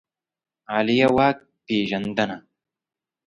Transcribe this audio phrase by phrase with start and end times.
[0.71, 2.37] عالیه واک پېژندنه